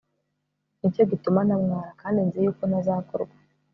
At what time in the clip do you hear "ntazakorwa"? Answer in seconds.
2.67-3.35